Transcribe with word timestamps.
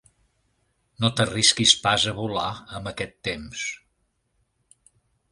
No 1.03 1.09
t'arrisquis 1.17 1.73
pas 1.83 2.05
a 2.11 2.13
volar, 2.19 2.47
amb 2.79 2.89
aquest 2.93 3.13
temps. 3.27 3.67